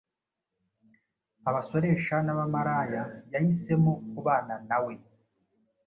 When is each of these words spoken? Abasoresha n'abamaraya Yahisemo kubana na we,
Abasoresha 1.49 2.15
n'abamaraya 2.25 3.03
Yahisemo 3.33 3.91
kubana 4.11 4.55
na 4.69 4.77
we, 4.83 4.95